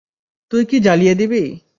[0.51, 1.43] তুই কি জ্বালিয়ে দিবি?